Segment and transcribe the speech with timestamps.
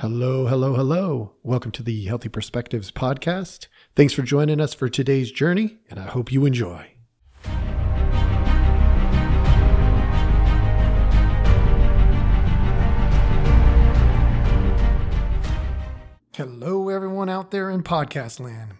[0.00, 1.32] Hello, hello, hello.
[1.42, 3.68] Welcome to the Healthy Perspectives podcast.
[3.94, 6.90] Thanks for joining us for today's journey, and I hope you enjoy.
[16.34, 18.72] Hello, everyone out there in podcast land.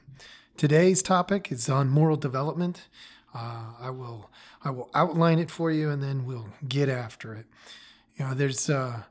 [0.58, 2.88] Today's topic is on moral development.
[3.34, 4.30] Uh, I will
[4.62, 7.46] I will outline it for you, and then we'll get after it.
[8.18, 9.04] You know, there's uh,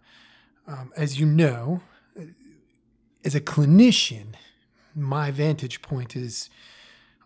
[0.68, 1.82] um, as you know,
[3.26, 4.36] as a clinician,
[4.96, 6.50] my vantage point is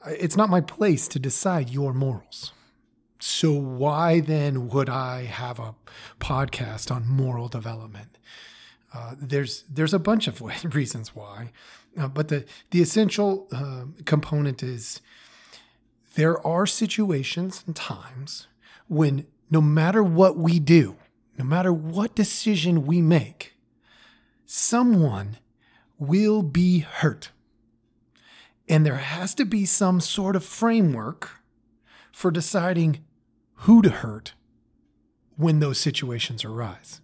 [0.07, 2.53] it's not my place to decide your morals.
[3.19, 5.75] So, why then would I have a
[6.21, 8.17] podcast on moral development?
[8.93, 10.41] Uh, there's there's a bunch of
[10.73, 11.51] reasons why,
[11.99, 15.01] uh, but the the essential uh, component is
[16.15, 18.47] there are situations and times
[18.87, 20.95] when no matter what we do,
[21.37, 23.55] no matter what decision we make,
[24.45, 25.37] someone
[25.99, 27.31] will be hurt.
[28.67, 31.41] And there has to be some sort of framework
[32.11, 33.03] for deciding
[33.53, 34.33] who to hurt
[35.35, 37.01] when those situations arise.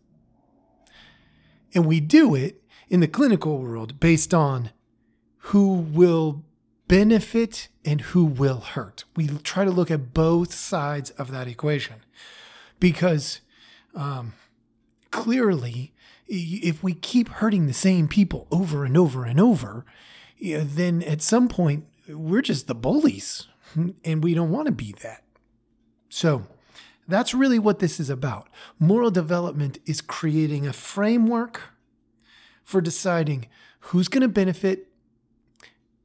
[1.73, 4.71] And we do it in the clinical world based on
[5.37, 6.43] who will
[6.87, 9.05] benefit and who will hurt.
[9.15, 11.97] We try to look at both sides of that equation
[12.79, 13.41] because
[13.95, 14.33] um,
[15.15, 15.93] clearly
[16.27, 19.85] if we keep hurting the same people over and over and over,
[20.41, 23.47] then at some point we're just the bullies
[24.03, 25.23] and we don't want to be that.
[26.09, 26.47] So
[27.07, 28.49] that's really what this is about.
[28.77, 31.61] Moral development is creating a framework
[32.65, 33.47] for deciding
[33.79, 34.89] who's going to benefit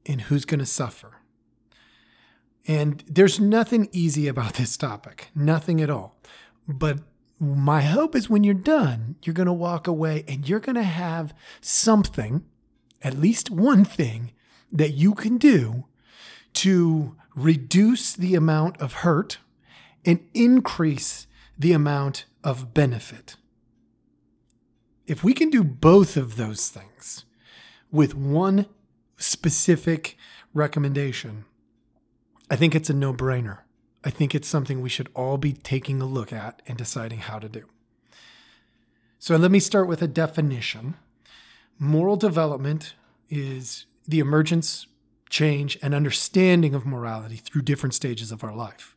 [0.06, 1.16] and who's going to suffer.
[2.64, 6.16] And there's nothing easy about this topic, nothing at all.
[6.68, 7.00] But
[7.40, 10.82] my hope is when you're done, you're going to walk away and you're going to
[10.82, 12.44] have something,
[13.02, 14.32] at least one thing,
[14.70, 15.86] that you can do
[16.52, 19.38] to reduce the amount of hurt
[20.04, 21.26] and increase
[21.58, 23.36] the amount of benefit.
[25.06, 27.24] If we can do both of those things
[27.90, 28.66] with one
[29.18, 30.16] specific
[30.52, 31.46] recommendation,
[32.50, 33.60] I think it's a no brainer.
[34.04, 37.38] I think it's something we should all be taking a look at and deciding how
[37.38, 37.66] to do.
[39.18, 40.94] So let me start with a definition.
[41.78, 42.94] Moral development
[43.28, 44.86] is the emergence,
[45.28, 48.96] change, and understanding of morality through different stages of our life.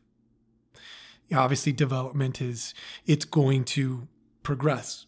[1.32, 2.74] Obviously, development is
[3.06, 4.08] it's going to
[4.42, 5.06] progress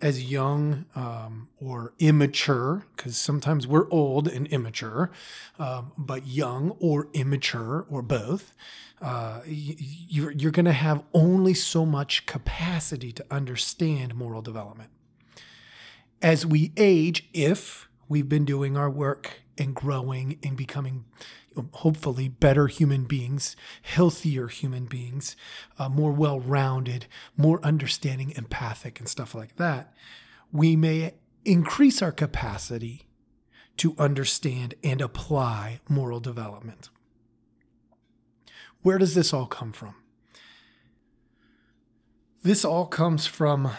[0.00, 5.10] as young um, or immature, because sometimes we're old and immature,
[5.58, 8.54] um, but young or immature or both,
[9.02, 14.90] uh, you're, you're going to have only so much capacity to understand moral development.
[16.22, 21.04] As we age, if we've been doing our work and growing and becoming
[21.72, 25.36] hopefully better human beings, healthier human beings,
[25.78, 29.92] uh, more well rounded, more understanding, empathic, and stuff like that,
[30.52, 31.14] we may
[31.44, 33.06] increase our capacity
[33.76, 36.88] to understand and apply moral development.
[38.82, 39.94] Where does this all come from?
[42.42, 43.70] This all comes from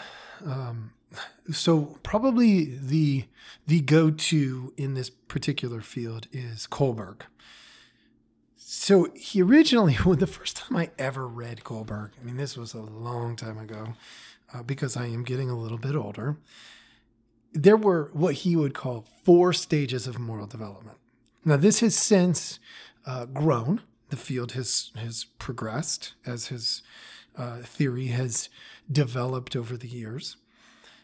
[0.44, 0.92] um,
[1.50, 3.24] so probably the
[3.66, 7.22] the go-to in this particular field is Kohlberg.
[8.72, 12.72] So he originally, well, the first time I ever read Kohlberg, I mean, this was
[12.72, 13.94] a long time ago,
[14.54, 16.36] uh, because I am getting a little bit older.
[17.52, 20.98] There were what he would call four stages of moral development.
[21.44, 22.60] Now, this has since
[23.04, 23.80] uh, grown.
[24.10, 26.82] The field has has progressed as his
[27.36, 28.48] uh, theory has
[28.90, 30.36] developed over the years.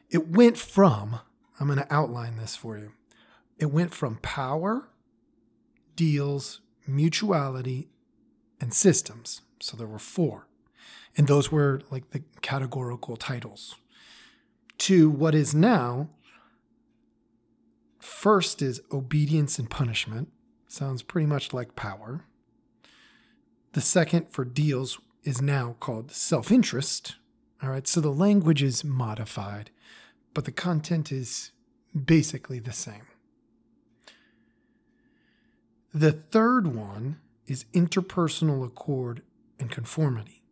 [0.08, 1.18] It went from,
[1.58, 2.92] I'm going to outline this for you.
[3.58, 4.88] It went from power,
[5.96, 7.88] deals, mutuality,
[8.60, 9.42] and systems.
[9.60, 10.46] So there were four.
[11.16, 13.76] And those were like the categorical titles.
[14.78, 16.10] To what is now,
[17.98, 20.28] first is obedience and punishment.
[20.68, 22.24] Sounds pretty much like power.
[23.72, 27.16] The second for deals is now called self interest.
[27.62, 29.70] All right, so the language is modified,
[30.34, 31.52] but the content is
[31.94, 33.06] basically the same.
[35.96, 39.22] The third one is interpersonal accord
[39.58, 40.42] and conformity.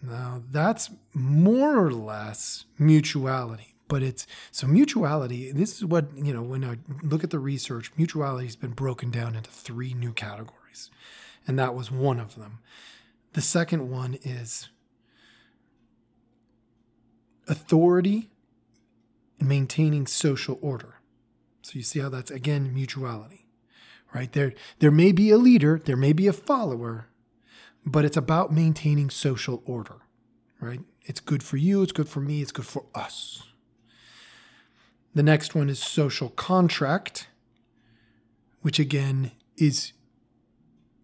[0.00, 5.52] Now, that's more or less mutuality, but it's so mutuality.
[5.52, 9.10] This is what, you know, when I look at the research, mutuality has been broken
[9.10, 10.90] down into three new categories,
[11.46, 12.60] and that was one of them.
[13.34, 14.70] The second one is
[17.46, 18.30] authority
[19.38, 21.00] and maintaining social order.
[21.60, 23.43] So you see how that's again mutuality,
[24.14, 24.32] right?
[24.32, 27.08] There, there may be a leader, there may be a follower,
[27.84, 29.96] but it's about maintaining social order,
[30.60, 30.80] right?
[31.02, 33.42] It's good for you, it's good for me, it's good for us.
[35.14, 37.28] The next one is social contract,
[38.62, 39.92] which again is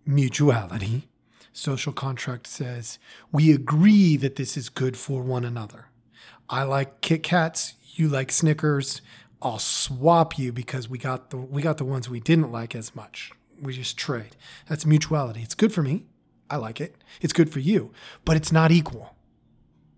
[0.06, 1.08] mutuality.
[1.52, 2.98] Social contract says
[3.30, 5.86] we agree that this is good for one another.
[6.48, 9.02] I like Kit Kats, you like Snickers.
[9.42, 12.94] I'll swap you because we got the we got the ones we didn't like as
[12.94, 13.32] much.
[13.60, 14.36] We just trade.
[14.68, 15.40] That's mutuality.
[15.40, 16.06] It's good for me.
[16.50, 16.96] I like it.
[17.20, 17.92] It's good for you,
[18.24, 19.14] but it's not equal.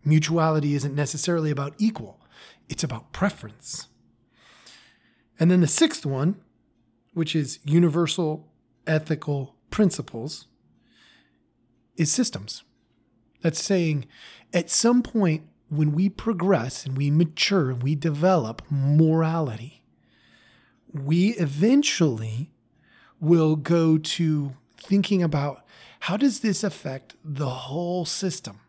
[0.04, 2.20] Mutuality isn't necessarily about equal.
[2.68, 3.88] It's about preference.
[5.40, 6.36] And then the sixth one,
[7.14, 8.48] which is universal
[8.86, 10.46] ethical principles,
[11.96, 12.64] is systems.
[13.40, 14.06] That's saying
[14.52, 15.42] at some point
[15.72, 19.82] when we progress and we mature and we develop morality,
[20.92, 22.50] we eventually
[23.20, 25.64] will go to thinking about
[26.00, 28.60] how does this affect the whole system?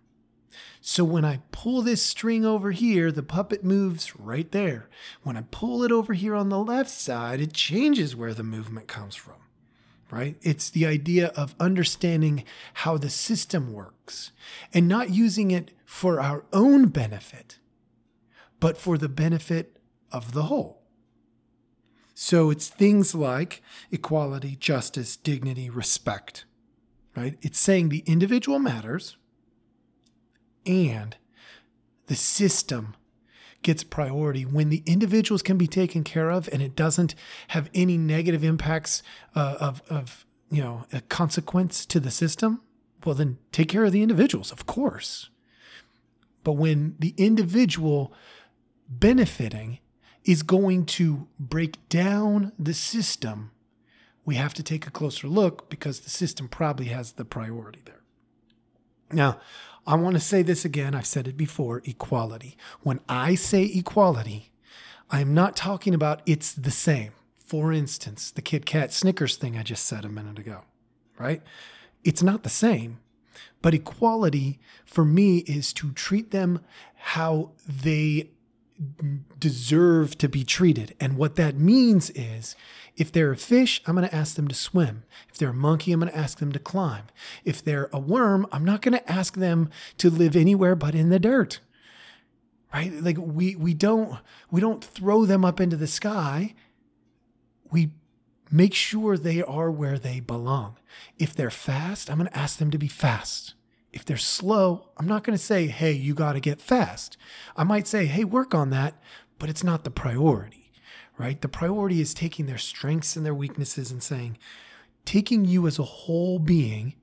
[0.79, 4.89] So when I pull this string over here, the puppet moves right there.
[5.23, 8.87] When I pull it over here on the left side, it changes where the movement
[8.87, 9.42] comes from
[10.13, 10.37] right?
[10.43, 12.43] It's the idea of understanding
[12.75, 14.31] how the system works
[14.71, 17.57] and not using it for our own benefit,
[18.59, 19.77] but for the benefit
[20.11, 20.83] of the whole.
[22.13, 26.45] So it's things like equality, justice, dignity, respect,
[27.15, 27.35] right?
[27.41, 29.17] It's saying the individual matters
[30.63, 31.17] and
[32.05, 32.95] the system
[33.63, 34.43] gets priority.
[34.43, 37.15] When the individuals can be taken care of and it doesn't
[37.49, 39.01] have any negative impacts
[39.35, 42.61] uh, of, of you know a consequence to the system
[43.03, 45.29] well then take care of the individuals of course.
[46.43, 48.13] But when the individual
[48.89, 49.79] benefiting
[50.25, 53.51] is going to break down the system
[54.25, 58.02] we have to take a closer look because the system probably has the priority there
[59.13, 59.39] now
[59.85, 60.95] I want to say this again.
[60.95, 62.57] I've said it before equality.
[62.81, 64.51] When I say equality,
[65.09, 67.11] I'm not talking about it's the same.
[67.35, 70.61] For instance, the Kit Kat Snickers thing I just said a minute ago,
[71.19, 71.41] right?
[72.03, 72.99] It's not the same.
[73.61, 76.61] But equality for me is to treat them
[76.95, 78.29] how they
[79.39, 80.95] deserve to be treated.
[80.99, 82.55] And what that means is
[82.95, 85.03] if they're a fish, I'm going to ask them to swim.
[85.29, 87.05] If they're a monkey, I'm going to ask them to climb.
[87.43, 91.09] If they're a worm, I'm not going to ask them to live anywhere but in
[91.09, 91.59] the dirt.
[92.73, 92.91] Right?
[92.91, 94.17] Like we we don't
[94.49, 96.55] we don't throw them up into the sky.
[97.71, 97.91] We
[98.51, 100.77] make sure they are where they belong.
[101.19, 103.53] If they're fast, I'm going to ask them to be fast.
[103.93, 107.15] If they're slow, I'm not going to say, "Hey, you got to get fast."
[107.55, 109.01] I might say, "Hey, work on that,"
[109.39, 110.63] but it's not the priority
[111.17, 111.41] right?
[111.41, 114.37] The priority is taking their strengths and their weaknesses and saying,
[115.05, 116.95] taking you as a whole being,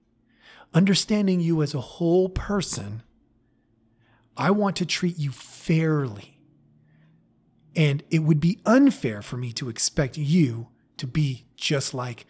[0.75, 3.03] understanding you as a whole person,
[4.37, 6.39] I want to treat you fairly.
[7.77, 12.27] And it would be unfair for me to expect you to be just like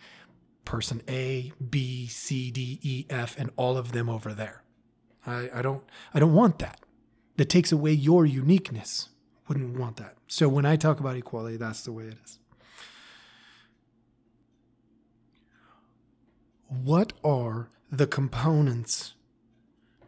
[0.65, 4.63] person A, B, C, D, E, F, and all of them over there.
[5.27, 5.85] I, I don't
[6.15, 6.81] I don't want that.
[7.37, 9.09] That takes away your uniqueness
[9.51, 10.15] wouldn't want that.
[10.29, 12.39] So when I talk about equality, that's the way it is.
[16.69, 19.15] What are the components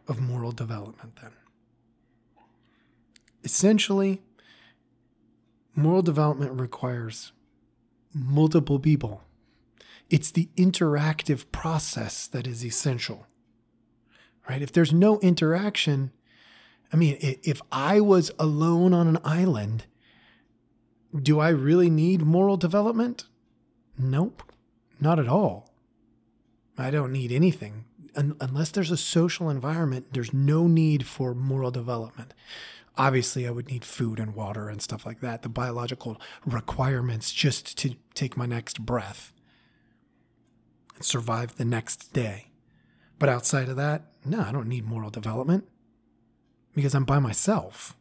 [0.07, 1.31] of moral development then?
[3.43, 4.21] Essentially,
[5.75, 7.33] moral development requires
[8.13, 9.23] multiple people.
[10.13, 13.25] It's the interactive process that is essential.
[14.47, 14.61] Right?
[14.61, 16.11] If there's no interaction,
[16.93, 19.87] I mean, if I was alone on an island,
[21.19, 23.23] do I really need moral development?
[23.97, 24.43] Nope,
[24.99, 25.73] not at all.
[26.77, 27.85] I don't need anything.
[28.15, 32.35] unless there's a social environment, there's no need for moral development.
[32.99, 37.75] Obviously, I would need food and water and stuff like that, the biological requirements just
[37.79, 39.33] to take my next breath
[40.95, 42.51] and survive the next day.
[43.19, 45.67] But outside of that, no, I don't need moral development
[46.75, 47.95] because I'm by myself.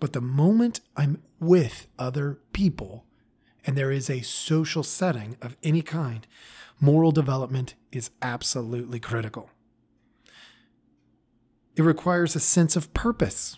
[0.00, 3.04] But the moment I'm with other people
[3.64, 6.26] and there is a social setting of any kind,
[6.80, 9.50] moral development is absolutely critical.
[11.74, 13.56] It requires a sense of purpose.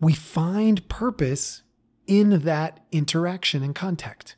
[0.00, 1.62] We find purpose
[2.06, 4.36] in that interaction and contact.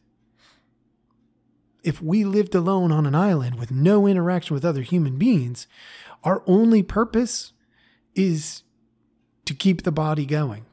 [1.89, 5.67] If we lived alone on an island with no interaction with other human beings,
[6.23, 7.55] our only purpose
[8.15, 8.63] is
[9.47, 10.67] to keep the body going,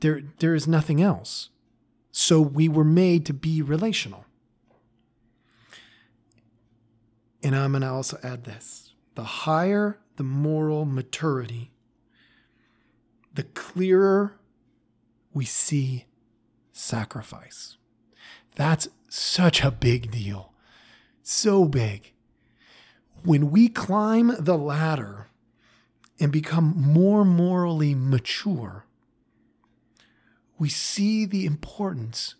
[0.00, 1.50] There, there is nothing else.
[2.10, 4.24] So we were made to be relational.
[7.40, 11.70] And I'm going to also add this the higher the moral maturity,
[13.32, 14.36] the clearer
[15.32, 16.06] we see
[16.72, 17.76] sacrifice.
[18.56, 20.52] That's such a big deal.
[21.22, 22.12] So big.
[23.24, 25.28] When we climb the ladder
[26.20, 28.84] and become more morally mature,
[30.58, 32.34] we see the importance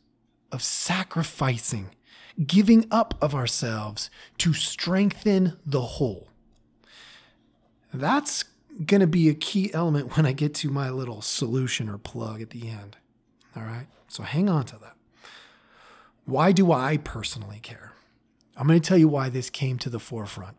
[0.52, 1.90] of sacrificing,
[2.47, 6.28] giving up of ourselves to strengthen the whole.
[7.92, 8.44] That's
[8.85, 12.42] going to be a key element when I get to my little solution or plug
[12.42, 12.97] at the end.
[13.56, 13.87] All right.
[14.09, 14.97] So hang on to that.
[16.25, 17.93] Why do I personally care?
[18.57, 20.57] I'm going to tell you why this came to the forefront.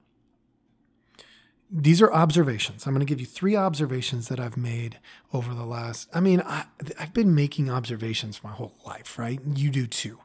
[1.71, 2.85] These are observations.
[2.85, 4.99] I'm going to give you three observations that I've made
[5.33, 6.07] over the last.
[6.13, 6.65] I mean, I,
[6.97, 9.39] have been making observations my whole life, right?
[9.55, 10.19] You do too.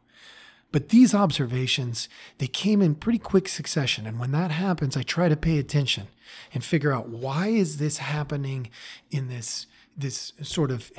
[0.72, 4.06] But these observations, they came in pretty quick succession.
[4.06, 6.08] And when that happens, I try to pay attention
[6.52, 8.70] and figure out why is this happening
[9.10, 9.66] in this
[9.96, 10.90] this sort of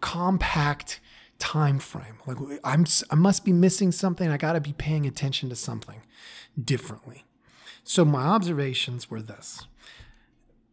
[0.00, 1.00] compact
[1.40, 2.18] time frame.
[2.26, 4.30] Like I'm I must be missing something.
[4.30, 6.02] I got to be paying attention to something
[6.62, 7.24] differently.
[7.82, 9.66] So my observations were this.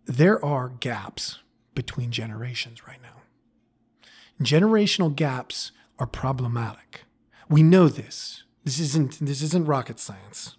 [0.06, 1.40] There are gaps
[1.74, 3.24] between generations right now.
[4.44, 7.06] Generational gaps are problematic.
[7.50, 8.44] We know this.
[8.64, 10.58] This isn't this isn't rocket science.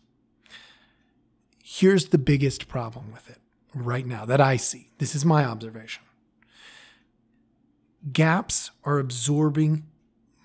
[1.62, 3.38] Here's the biggest problem with it
[3.74, 4.90] right now that I see.
[4.98, 6.02] This is my observation.
[8.12, 9.84] Gaps are absorbing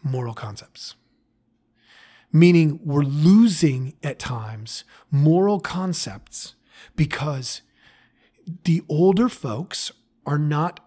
[0.03, 0.95] moral concepts,
[2.31, 6.55] meaning we're losing at times moral concepts
[6.95, 7.61] because
[8.65, 9.91] the older folks
[10.25, 10.79] are not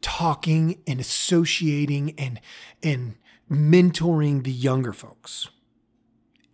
[0.00, 2.40] talking and associating and
[2.82, 3.16] and
[3.50, 5.48] mentoring the younger folks.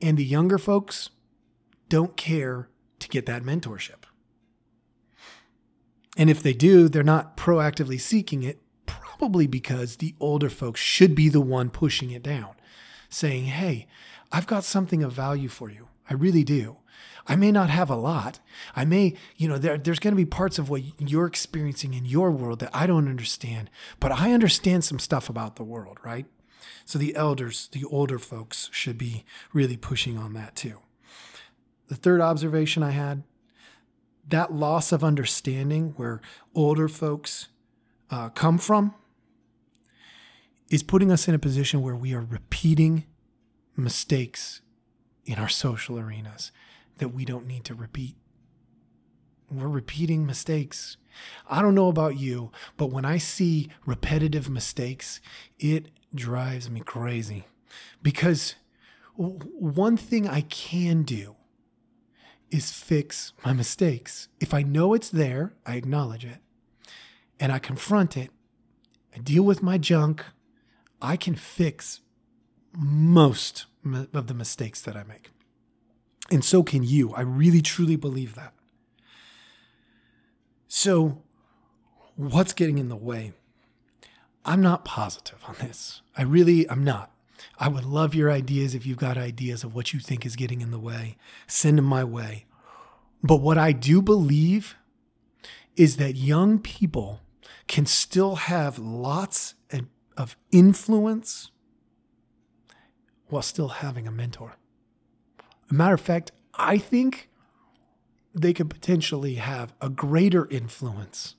[0.00, 1.10] And the younger folks
[1.88, 2.68] don't care
[3.00, 4.04] to get that mentorship.
[6.16, 11.14] And if they do, they're not proactively seeking it, probably because the older folks should
[11.14, 12.54] be the one pushing it down,
[13.08, 13.86] saying, Hey,
[14.32, 15.88] I've got something of value for you.
[16.08, 16.78] I really do.
[17.26, 18.40] I may not have a lot.
[18.74, 22.04] I may, you know, there, there's going to be parts of what you're experiencing in
[22.04, 23.70] your world that I don't understand,
[24.00, 26.26] but I understand some stuff about the world, right?
[26.84, 30.80] So the elders, the older folks, should be really pushing on that too.
[31.88, 33.22] The third observation I had
[34.28, 36.20] that loss of understanding where
[36.54, 37.48] older folks
[38.10, 38.94] uh, come from
[40.70, 43.04] is putting us in a position where we are repeating
[43.76, 44.60] mistakes
[45.24, 46.52] in our social arenas
[46.98, 48.16] that we don't need to repeat.
[49.50, 50.96] We're repeating mistakes.
[51.48, 55.20] I don't know about you, but when I see repetitive mistakes,
[55.58, 57.46] it drives me crazy
[58.02, 58.54] because
[59.16, 61.34] one thing I can do
[62.50, 64.28] is fix my mistakes.
[64.40, 66.38] If I know it's there, I acknowledge it
[67.40, 68.30] and I confront it,
[69.14, 70.24] I deal with my junk,
[71.02, 72.00] I can fix
[72.72, 75.30] most of the mistakes that I make.
[76.30, 77.12] And so can you.
[77.14, 78.52] I really truly believe that.
[80.68, 81.22] So,
[82.14, 83.32] what's getting in the way?
[84.44, 86.02] I'm not positive on this.
[86.16, 87.10] I really, I'm not.
[87.58, 90.60] I would love your ideas if you've got ideas of what you think is getting
[90.60, 91.16] in the way.
[91.46, 92.46] Send them my way.
[93.22, 94.76] But what I do believe
[95.76, 97.20] is that young people
[97.68, 99.54] can still have lots
[100.16, 101.50] of influence
[103.28, 104.56] while still having a mentor.
[105.70, 107.30] A matter of fact, I think
[108.34, 111.36] they could potentially have a greater influence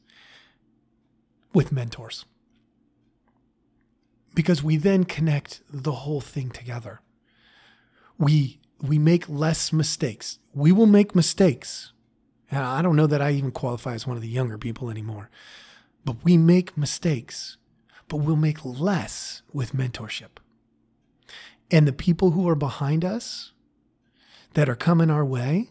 [1.53, 2.25] with mentors
[4.34, 7.01] because we then connect the whole thing together.
[8.18, 10.39] We we make less mistakes.
[10.56, 11.94] We will make mistakes.
[12.50, 15.30] And I don't know that I even qualify as one of the younger people anymore.
[16.03, 17.58] But we make mistakes,
[18.08, 20.39] but we'll make less with mentorship.
[21.70, 23.51] And the people who are behind us
[24.53, 25.70] that are coming our way,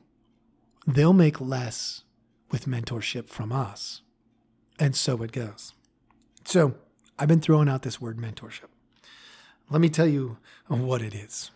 [0.87, 2.04] they'll make less
[2.50, 4.02] with mentorship from us.
[4.78, 5.75] And so it goes.
[6.44, 6.75] So,
[7.18, 8.68] I've been throwing out this word mentorship.
[9.68, 11.50] Let me tell you what it is.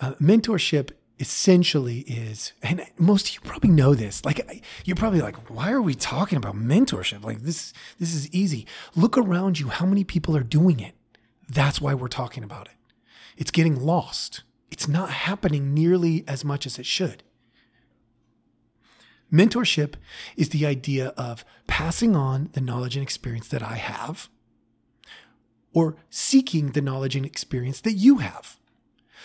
[0.00, 4.24] Uh, mentorship essentially is, and most of you probably know this.
[4.24, 7.22] Like you're probably like, why are we talking about mentorship?
[7.22, 8.66] Like this, this is easy.
[8.96, 9.68] Look around you.
[9.68, 10.96] How many people are doing it?
[11.48, 12.74] That's why we're talking about it.
[13.36, 14.42] It's getting lost.
[14.72, 17.22] It's not happening nearly as much as it should.
[19.32, 19.94] Mentorship
[20.36, 24.28] is the idea of passing on the knowledge and experience that I have
[25.72, 28.58] or seeking the knowledge and experience that you have.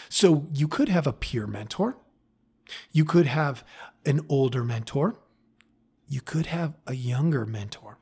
[0.10, 1.98] So you could have a peer mentor.
[2.92, 3.64] You could have
[4.06, 5.20] an older mentor.
[6.08, 8.00] You could have a younger mentor.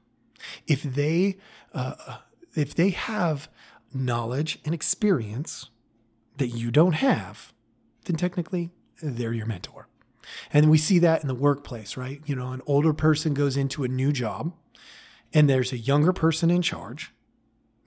[0.67, 1.37] If they,
[1.73, 2.17] uh,
[2.55, 3.49] if they have
[3.93, 5.69] knowledge and experience
[6.37, 7.53] that you don't have,
[8.05, 8.71] then technically
[9.01, 9.87] they're your mentor.
[10.51, 12.21] And we see that in the workplace, right?
[12.25, 14.53] You know, an older person goes into a new job
[15.33, 17.11] and there's a younger person in charge.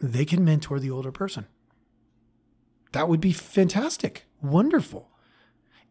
[0.01, 1.47] They can mentor the older person.
[2.93, 5.11] That would be fantastic, wonderful.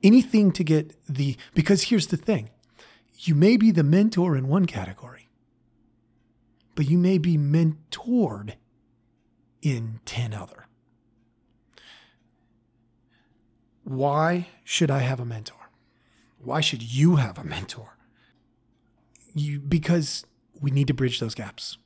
[0.03, 2.49] Anything to get the, because here's the thing
[3.19, 5.27] you may be the mentor in one category,
[6.75, 8.53] but you may be mentored
[9.61, 10.67] in 10 other.
[13.83, 15.71] Why should I have a mentor?
[16.37, 17.97] Why should you have a mentor?
[19.33, 20.25] You, because
[20.59, 21.77] we need to bridge those gaps.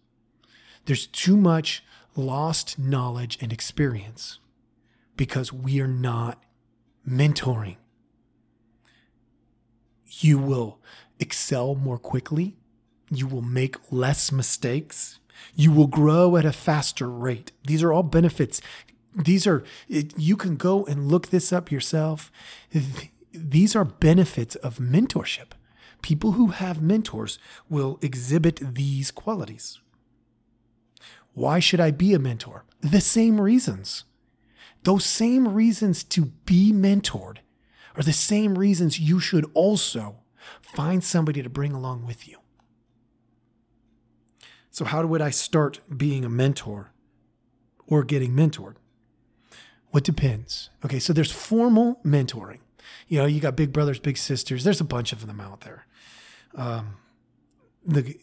[0.85, 1.83] There's too much
[2.15, 4.39] lost knowledge and experience
[5.15, 6.43] because we are not
[7.07, 7.77] mentoring.
[10.05, 10.79] You will
[11.19, 12.57] excel more quickly.
[13.09, 15.19] You will make less mistakes.
[15.55, 17.51] You will grow at a faster rate.
[17.65, 18.61] These are all benefits.
[19.13, 22.31] These are, you can go and look this up yourself.
[23.33, 25.51] These are benefits of mentorship.
[26.01, 27.37] People who have mentors
[27.69, 29.79] will exhibit these qualities.
[31.33, 32.65] Why should I be a mentor?
[32.81, 34.05] The same reasons.
[34.83, 37.38] Those same reasons to be mentored
[37.95, 40.17] are the same reasons you should also
[40.61, 42.38] find somebody to bring along with you.
[44.71, 46.93] So, how would I start being a mentor
[47.85, 48.75] or getting mentored?
[49.89, 50.69] What depends.
[50.85, 52.59] Okay, so there's formal mentoring.
[53.07, 54.63] You know, you got big brothers, big sisters.
[54.63, 55.85] There's a bunch of them out there.
[56.55, 56.97] Um,
[57.85, 58.15] the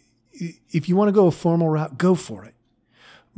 [0.71, 2.55] if you want to go a formal route, go for it.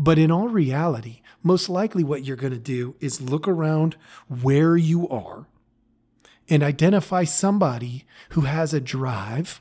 [0.01, 3.97] But in all reality, most likely what you're going to do is look around
[4.29, 5.47] where you are
[6.49, 9.61] and identify somebody who has a drive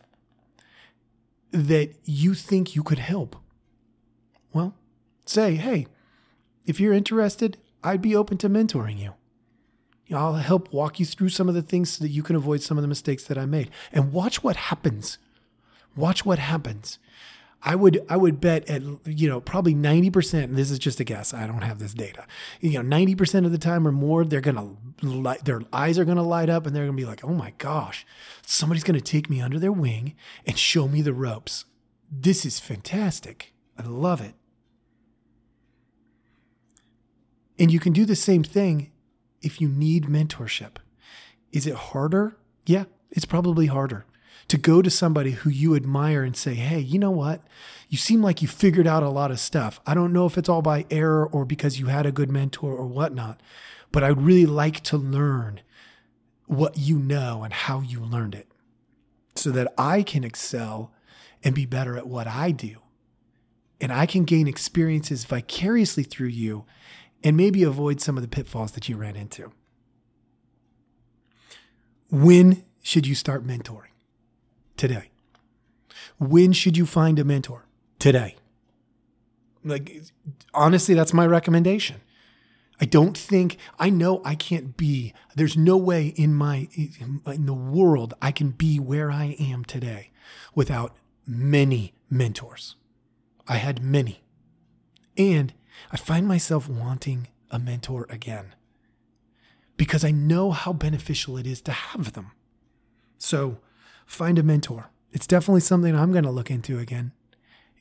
[1.52, 3.36] that you think you could help.
[4.54, 4.76] Well,
[5.26, 5.88] say, hey,
[6.66, 9.16] if you're interested, I'd be open to mentoring you.
[10.16, 12.78] I'll help walk you through some of the things so that you can avoid some
[12.78, 13.72] of the mistakes that I made.
[13.92, 15.18] And watch what happens.
[15.98, 16.98] Watch what happens.
[17.62, 21.04] I would I would bet at you know probably 90% and this is just a
[21.04, 22.26] guess I don't have this data
[22.62, 24.42] you know 90% of the time or more they're
[25.02, 27.34] light their eyes are going to light up and they're going to be like oh
[27.34, 28.06] my gosh
[28.46, 31.66] somebody's going to take me under their wing and show me the ropes
[32.12, 34.36] this is fantastic I love it
[37.60, 38.92] and you can do the same thing
[39.42, 40.78] if you need mentorship.
[41.52, 42.38] Is it harder?
[42.66, 44.06] Yeah, it's probably harder
[44.50, 47.42] to go to somebody who you admire and say, hey, you know what?
[47.88, 49.80] You seem like you figured out a lot of stuff.
[49.86, 52.74] I don't know if it's all by error or because you had a good mentor
[52.74, 53.42] or whatnot,
[53.92, 55.62] but I'd really like to learn
[56.48, 58.48] what you know and how you learned it
[59.36, 60.92] so that I can excel
[61.44, 62.78] and be better at what I do.
[63.80, 66.66] And I can gain experiences vicariously through you
[67.24, 69.52] and maybe avoid some of the pitfalls that you ran into.
[72.10, 73.89] When should you start mentoring?
[74.80, 75.10] Today.
[76.20, 77.66] When should you find a mentor?
[78.00, 78.38] Today.
[79.62, 80.04] Like,
[80.54, 81.98] honestly, that's my recommendation.
[82.80, 85.14] I don't think I know I can't be.
[85.36, 86.70] There's no way in my
[87.26, 90.12] in the world I can be where I am today
[90.56, 90.96] without
[91.28, 92.78] many mentors.
[93.50, 94.24] I had many.
[95.18, 95.52] And
[95.92, 98.56] I find myself wanting a mentor again
[99.76, 102.32] because I know how beneficial it is to have them.
[103.18, 103.58] So
[104.10, 104.90] find a mentor.
[105.12, 107.12] It's definitely something I'm going to look into again.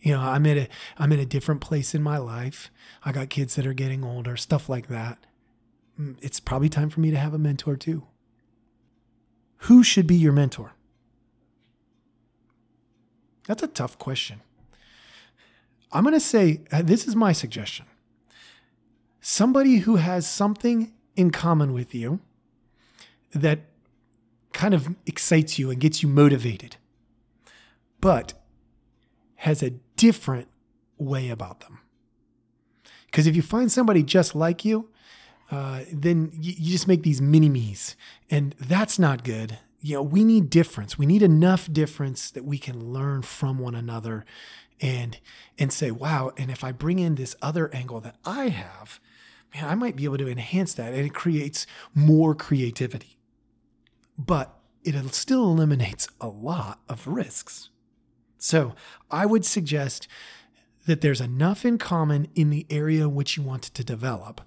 [0.00, 2.70] You know, I'm at a I'm in a different place in my life.
[3.04, 5.18] I got kids that are getting older, stuff like that.
[5.98, 8.06] Mm, it's probably time for me to have a mentor too.
[9.62, 10.74] Who should be your mentor?
[13.46, 14.42] That's a tough question.
[15.90, 17.86] I'm going to say uh, this is my suggestion
[19.20, 22.20] somebody who has something in common with you
[23.32, 23.60] that
[24.58, 26.76] kind of excites you and gets you motivated,
[28.00, 28.34] but
[29.36, 30.48] has a different
[30.98, 31.78] way about them.
[33.06, 34.90] Because if you find somebody just like you,
[35.52, 37.94] uh, then you, you just make these mini me's,
[38.32, 39.60] and that's not good.
[39.80, 40.98] You know, we need difference.
[40.98, 44.24] We need enough difference that we can learn from one another
[44.80, 45.20] and
[45.56, 48.98] and say, wow, and if I bring in this other angle that I have,
[49.54, 50.94] man, I might be able to enhance that.
[50.94, 53.17] And it creates more creativity.
[54.18, 54.54] But
[54.84, 57.70] it still eliminates a lot of risks.
[58.38, 58.74] So
[59.10, 60.08] I would suggest
[60.86, 64.40] that there's enough in common in the area which you want to develop.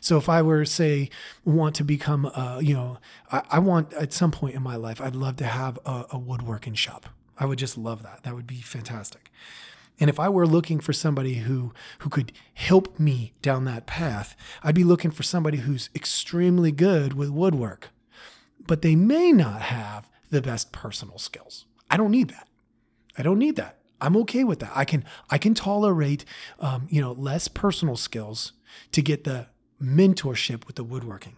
[0.00, 1.10] So if I were say
[1.44, 2.98] want to become, uh, you know,
[3.30, 6.18] I, I, want at some point in my life, I'd love to have a, a
[6.18, 7.06] woodworking shop.
[7.38, 8.22] I would just love that.
[8.22, 9.30] That would be fantastic.
[10.00, 14.34] And if I were looking for somebody who who could help me down that path,
[14.62, 17.90] I'd be looking for somebody who's extremely good with woodwork,
[18.66, 21.66] but they may not have the best personal skills.
[21.90, 22.48] I don't need that.
[23.16, 23.78] I don't need that.
[24.00, 24.72] I'm okay with that.
[24.74, 26.24] I can I can tolerate
[26.60, 28.52] um, you know less personal skills
[28.92, 29.46] to get the
[29.80, 31.36] mentorship with the woodworking.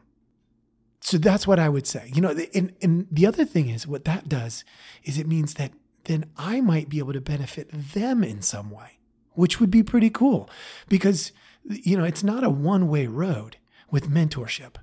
[1.01, 2.11] So that's what I would say.
[2.13, 4.65] You know, and, and the other thing is what that does
[5.05, 5.73] is it means that
[6.05, 8.99] then I might be able to benefit them in some way,
[9.35, 10.51] which would be pretty cool
[10.89, 11.33] because,
[11.65, 13.59] you know, it's not a one way road
[13.91, 14.77] with mentorship.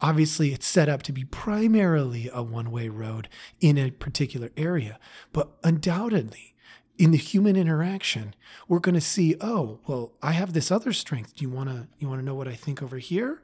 [0.00, 3.28] Obviously, it's set up to be primarily a one way road
[3.60, 4.98] in a particular area,
[5.32, 6.54] but undoubtedly,
[6.98, 8.34] in the human interaction,
[8.68, 11.36] we're going to see, oh, well, I have this other strength.
[11.36, 13.42] Do you want to you want to know what I think over here?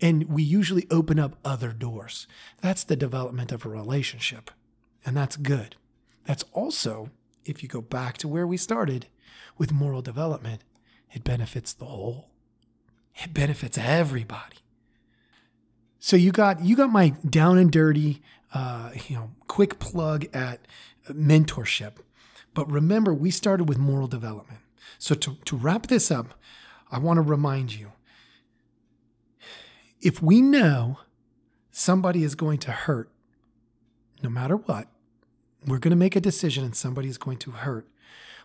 [0.00, 2.26] And we usually open up other doors.
[2.62, 4.50] That's the development of a relationship.
[5.04, 5.76] And that's good.
[6.24, 7.10] That's also,
[7.44, 9.06] if you go back to where we started
[9.58, 10.62] with moral development,
[11.12, 12.30] it benefits the whole.
[13.16, 14.56] It benefits everybody.
[16.00, 20.60] So you got you got my down and dirty, uh, you know, quick plug at
[21.08, 21.92] mentorship.
[22.54, 24.60] But remember, we started with moral development.
[24.98, 26.34] So to, to wrap this up,
[26.90, 27.92] I want to remind you
[30.00, 30.98] if we know
[31.70, 33.10] somebody is going to hurt,
[34.22, 34.88] no matter what,
[35.66, 37.86] we're going to make a decision and somebody is going to hurt,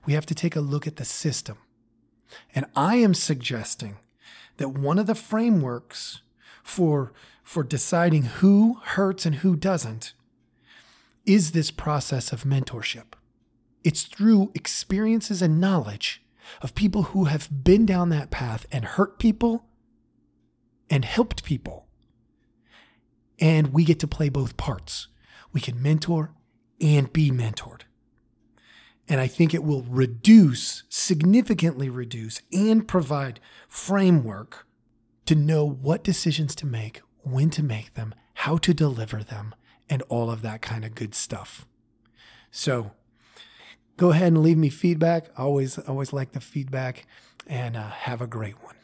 [0.06, 1.58] we have to take a look at the system.
[2.54, 3.98] And I am suggesting
[4.58, 6.22] that one of the frameworks
[6.63, 7.13] for,
[7.46, 10.14] for deciding who hurts and who doesn't
[11.26, 13.14] is this process of mentorship.
[13.84, 16.24] It's through experiences and knowledge
[16.64, 19.64] of people who have been down that path and hurt people
[20.90, 21.86] and helped people.
[23.40, 25.08] And we get to play both parts.
[25.54, 26.34] We can mentor
[26.82, 27.82] and be mentored.
[29.08, 34.66] And I think it will reduce, significantly reduce, and provide framework
[35.28, 39.56] to know what decisions to make, when to make them, how to deliver them,
[39.90, 41.66] and all of that kind of good stuff.
[42.52, 42.92] So
[43.98, 45.28] go ahead and leave me feedback.
[45.38, 47.06] Always, always like the feedback,
[47.48, 48.76] and uh, have a great one.